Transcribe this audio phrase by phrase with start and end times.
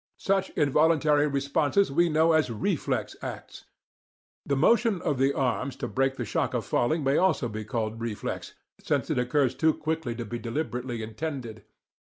[0.17, 3.65] Such involuntary responses we know as 'reflex' acts.
[4.47, 8.01] The motion of the arms to break the shock of falling may also be called
[8.01, 11.65] reflex, since it occurs too quickly to be deliberately intended.